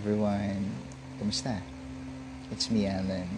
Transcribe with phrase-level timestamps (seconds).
[0.00, 0.64] everyone.
[1.20, 1.60] Kumusta?
[2.48, 3.28] It's me, Alan.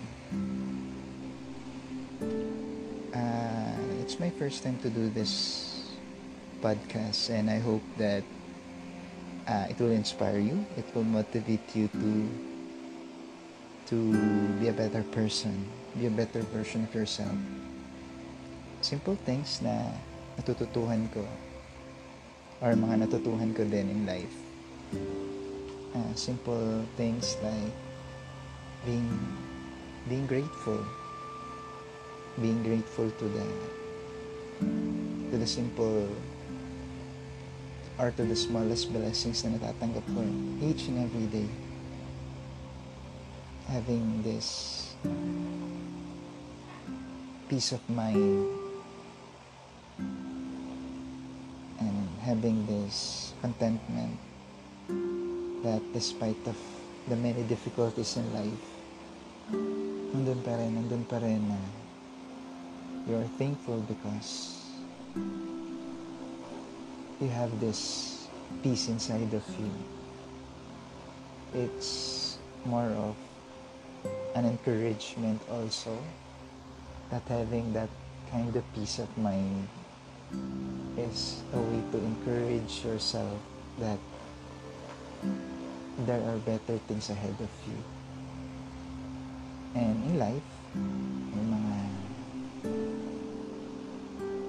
[3.11, 5.83] Uh, it's my first time to do this
[6.63, 8.23] podcast and I hope that
[9.51, 10.63] uh, it will inspire you.
[10.79, 12.31] It will motivate you to
[13.91, 13.99] to
[14.63, 15.67] be a better person,
[15.99, 17.35] be a better version of yourself.
[18.87, 19.91] Simple things na
[20.39, 21.27] natututuhan ko
[22.63, 25.32] or mga natutuhan ko din in life.
[25.93, 27.69] Uh, simple things like
[28.89, 29.13] being
[30.09, 30.81] being grateful.
[32.41, 33.45] Being grateful to the
[35.29, 36.09] to the simple
[38.01, 40.25] or to the smallest blessings na natatanggap ko
[40.65, 41.51] each and every day.
[43.69, 44.49] Having this
[47.53, 48.49] peace of mind.
[51.85, 54.17] And having this contentment
[55.63, 56.59] that despite of
[57.09, 58.65] the many difficulties in life
[60.13, 61.59] nandun pa rin, nandun pa rin na
[63.07, 64.63] you are thankful because
[67.19, 68.13] you have this
[68.63, 69.71] peace inside of you.
[71.55, 73.15] It's more of
[74.35, 75.99] an encouragement also
[77.11, 77.91] that having that
[78.31, 79.69] kind of peace of mind
[80.97, 83.39] is a way to encourage yourself
[83.79, 83.99] that
[86.07, 87.79] there are better things ahead of you.
[89.75, 91.77] And in life, may mga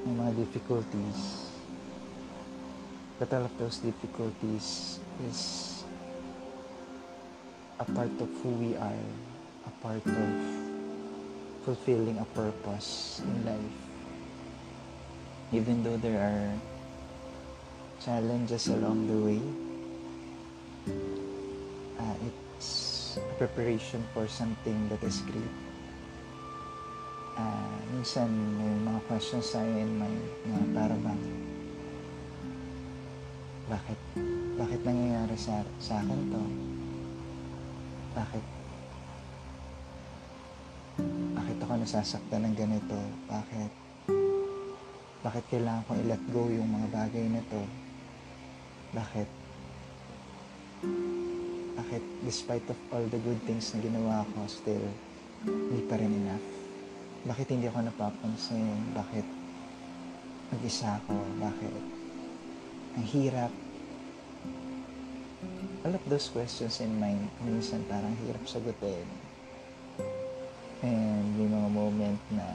[0.04, 1.20] may mga difficulties.
[3.20, 5.40] But all of those difficulties is
[7.80, 9.06] a part of who we are,
[9.68, 10.30] a part of
[11.64, 13.78] fulfilling a purpose in life.
[15.54, 16.52] Even though there are
[18.04, 19.42] challenges along the way,
[22.26, 25.56] it's a preparation for something that is great.
[27.34, 28.30] Uh, minsan
[28.62, 31.24] may mga questions tayo in mind na para bang
[33.66, 34.00] bakit
[34.54, 36.44] bakit nangyayari sa, sa akin to?
[38.14, 38.46] Bakit
[41.34, 43.00] bakit ako nasasaktan ng ganito?
[43.26, 43.72] Bakit
[45.26, 47.62] bakit kailangan kong i-let go yung mga bagay na to?
[48.94, 49.30] Bakit
[51.74, 54.86] bakit despite of all the good things na ginawa ko still
[55.44, 56.46] hindi pa rin enough?
[57.24, 58.94] Bakit hindi ako napapansin?
[58.94, 59.26] Bakit
[60.54, 61.18] mag-isa ako?
[61.42, 61.76] Bakit
[63.00, 63.54] ang hirap?
[65.84, 69.08] All of those questions in mind, minsan parang hirap sagutin.
[70.84, 72.48] And may mga moment na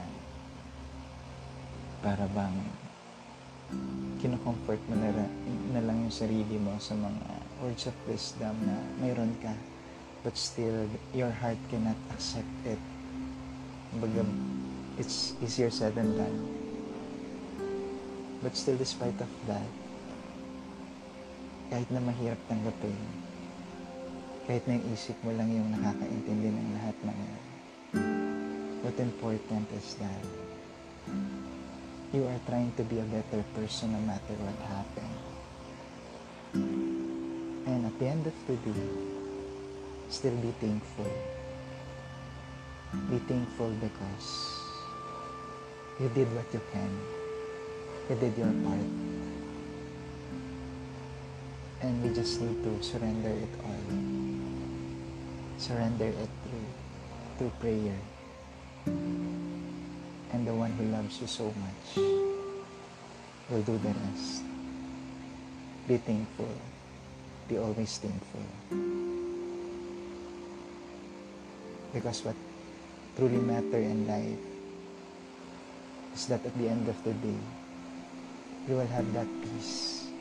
[2.00, 2.56] para bang
[4.22, 5.10] kinocomfort mo na,
[5.76, 9.54] na lang yung sarili mo sa mga words of wisdom na mayroon ka
[10.22, 12.78] but still your heart cannot accept it.
[13.96, 14.26] Baga,
[14.98, 16.38] it's easier said than done.
[18.42, 19.70] But still, despite of that,
[21.70, 22.94] kahit na mahirap tanggapin,
[24.46, 27.44] kahit na yung isip mo lang yung nakakaintindi ng lahat ng yan,
[28.86, 30.24] what important is that
[32.14, 35.27] you are trying to be a better person no matter what happened.
[37.68, 38.88] And at the end of the day,
[40.08, 41.04] still be thankful.
[43.10, 44.56] Be thankful because
[46.00, 46.88] you did what you can.
[48.08, 48.88] You did your part.
[51.82, 53.84] And we just need to surrender it all.
[55.58, 56.68] Surrender it through,
[57.36, 58.00] through prayer.
[60.32, 61.98] And the one who loves you so much
[63.50, 64.42] will do the rest.
[65.86, 66.77] Be thankful.
[67.48, 68.44] Be always thankful.
[71.94, 72.36] Because what
[73.16, 74.44] truly matter in life
[76.12, 77.40] is that at the end of the day,
[78.68, 80.12] you will have that peace.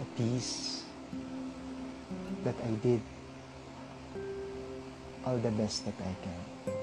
[0.00, 0.84] A peace
[2.44, 3.00] that I did
[5.24, 6.77] all the best that I can.